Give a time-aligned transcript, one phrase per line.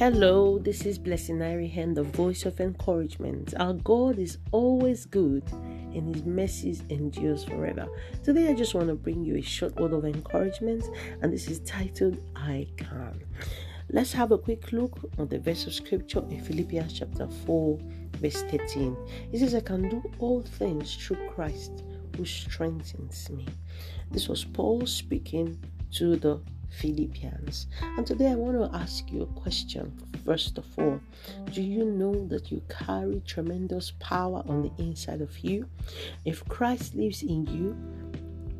[0.00, 3.52] Hello, this is Blessing Hand, the voice of encouragement.
[3.60, 7.86] Our God is always good and his mercies endures forever.
[8.24, 10.84] Today I just want to bring you a short word of encouragement
[11.20, 13.20] and this is titled I Can.
[13.90, 17.78] Let's have a quick look on the verse of scripture in Philippians chapter 4
[18.20, 18.96] verse 13.
[19.32, 21.84] It says I can do all things through Christ
[22.16, 23.46] who strengthens me.
[24.10, 25.62] This was Paul speaking
[25.96, 26.40] to the
[26.70, 27.66] Philippians.
[27.82, 29.92] And today I want to ask you a question.
[30.24, 31.00] First of all,
[31.52, 35.68] do you know that you carry tremendous power on the inside of you?
[36.24, 37.76] If Christ lives in you,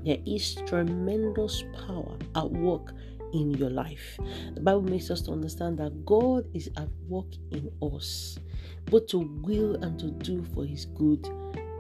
[0.05, 2.93] there is tremendous power at work
[3.33, 4.19] in your life.
[4.55, 8.39] The Bible makes us to understand that God is at work in us,
[8.87, 11.29] both to will and to do for his good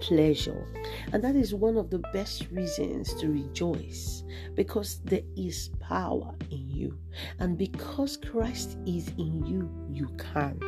[0.00, 0.66] pleasure.
[1.12, 6.70] And that is one of the best reasons to rejoice because there is power in
[6.70, 6.98] you.
[7.38, 10.60] And because Christ is in you, you can.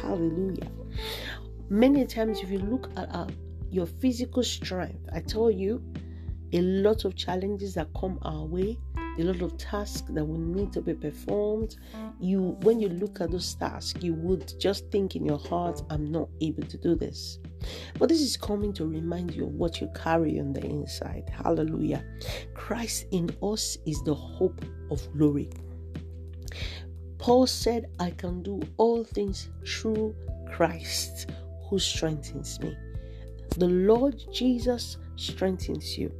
[0.00, 0.70] Hallelujah.
[1.70, 3.26] Many times, if you look at uh,
[3.70, 5.82] your physical strength, I tell you,
[6.52, 8.78] a lot of challenges that come our way
[9.20, 11.76] a lot of tasks that will need to be performed
[12.20, 16.10] you when you look at those tasks you would just think in your heart i'm
[16.10, 17.38] not able to do this.
[17.98, 21.28] But this is coming to remind you of what you carry on the inside.
[21.30, 22.04] Hallelujah.
[22.54, 25.50] Christ in us is the hope of glory.
[27.18, 30.14] Paul said i can do all things through
[30.46, 31.30] christ
[31.68, 32.76] who strengthens me.
[33.56, 36.12] The lord jesus strengthens you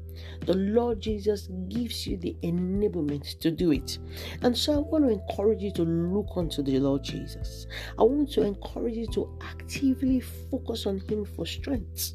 [0.47, 3.99] the Lord Jesus gives you the enablement to do it.
[4.43, 7.67] And so I want to encourage you to look unto the Lord Jesus.
[7.99, 12.15] I want to encourage you to actively focus on Him for strength.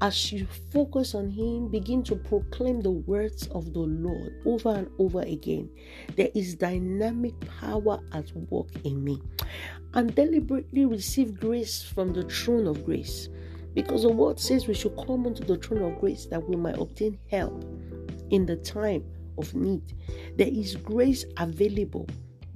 [0.00, 4.88] As you focus on Him, begin to proclaim the words of the Lord over and
[4.98, 5.68] over again.
[6.14, 9.20] There is dynamic power at work in me.
[9.94, 13.28] And deliberately receive grace from the throne of grace.
[13.78, 16.76] Because the word says we should come unto the throne of grace that we might
[16.76, 17.64] obtain help
[18.30, 19.04] in the time
[19.38, 19.94] of need.
[20.36, 22.08] There is grace available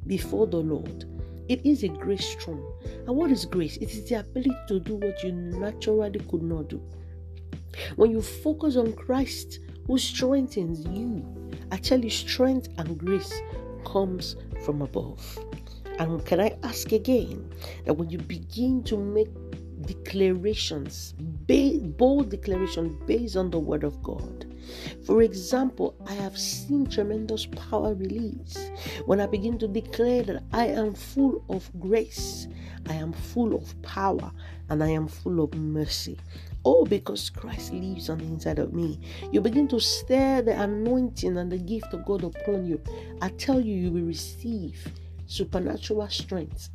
[0.09, 1.05] before the Lord.
[1.49, 2.67] It is a grace throne.
[3.07, 3.77] And what is grace?
[3.77, 6.83] It is the ability to do what you naturally could not do.
[7.95, 11.25] When you focus on Christ, who strengthens you,
[11.71, 13.33] I tell you, strength and grace
[13.87, 14.35] comes
[14.65, 15.39] from above.
[16.01, 17.49] And can I ask again
[17.85, 19.29] that when you begin to make
[19.87, 24.47] declarations, bold declarations based on the word of God.
[25.05, 28.71] For example, I have seen tremendous power release
[29.07, 32.47] when I begin to declare that I am full of grace,
[32.89, 34.33] I am full of power,
[34.69, 36.19] and I am full of mercy.
[36.65, 39.01] Oh, because Christ lives on the inside of me.
[39.33, 42.81] You begin to stir the anointing and the gift of God upon you.
[43.21, 44.87] I tell you, you will receive
[45.27, 46.71] supernatural strength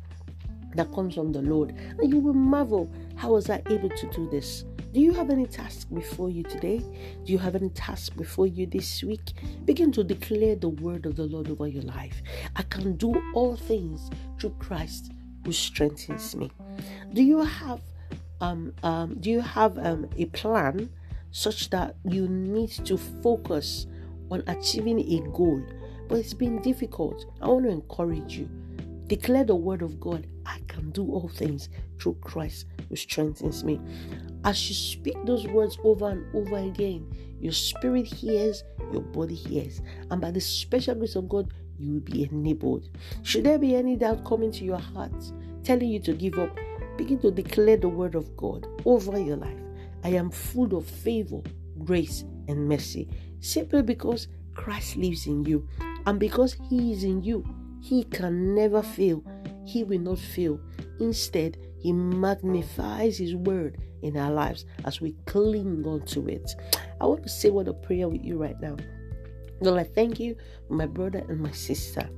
[0.78, 1.74] that comes from the Lord.
[1.98, 4.64] And you will marvel, how was I able to do this?
[4.94, 6.78] Do you have any task before you today?
[7.24, 9.32] Do you have any task before you this week?
[9.64, 12.22] Begin to declare the word of the Lord over your life.
[12.54, 14.08] I can do all things
[14.38, 15.10] through Christ
[15.44, 16.50] who strengthens me.
[17.12, 17.80] Do you have
[18.40, 20.88] um, um do you have um, a plan
[21.32, 23.88] such that you need to focus
[24.30, 25.60] on achieving a goal?
[26.08, 27.26] But it's been difficult.
[27.42, 28.48] I want to encourage you
[29.08, 30.26] Declare the word of God.
[30.44, 33.80] I can do all things through Christ who strengthens me.
[34.44, 37.10] As you speak those words over and over again,
[37.40, 39.80] your spirit hears, your body hears.
[40.10, 42.90] And by the special grace of God, you will be enabled.
[43.22, 45.12] Should there be any doubt coming to your heart,
[45.64, 46.56] telling you to give up,
[46.98, 49.56] begin to declare the word of God over your life.
[50.04, 51.40] I am full of favor,
[51.84, 53.08] grace, and mercy,
[53.40, 55.66] simply because Christ lives in you.
[56.06, 57.44] And because He is in you,
[57.80, 59.22] he can never fail.
[59.64, 60.60] He will not fail.
[61.00, 66.50] Instead, He magnifies His word in our lives as we cling on to it.
[67.00, 68.76] I want to say what a prayer with you right now.
[69.60, 70.36] Lord, I thank you,
[70.68, 72.08] my brother and my sister.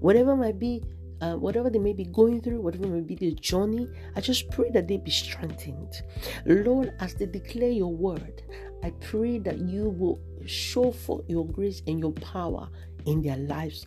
[0.00, 0.82] Whatever might be,
[1.20, 4.70] uh, whatever they may be going through, whatever may be their journey, I just pray
[4.70, 6.02] that they be strengthened.
[6.44, 8.42] Lord, as they declare your word,
[8.82, 12.68] I pray that you will show forth your grace and your power
[13.06, 13.86] in their lives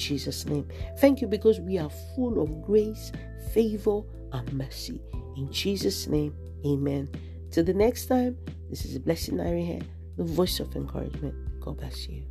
[0.00, 0.66] Jesus' name.
[0.98, 3.12] Thank you because we are full of grace,
[3.52, 4.00] favor,
[4.32, 5.00] and mercy.
[5.36, 6.34] In Jesus' name,
[6.66, 7.08] amen.
[7.50, 8.36] Till the next time,
[8.70, 9.82] this is blessing I here,
[10.16, 11.34] the voice of encouragement.
[11.60, 12.22] God bless you.